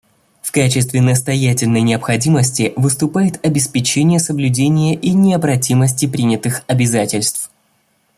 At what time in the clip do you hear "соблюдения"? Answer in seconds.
4.17-4.95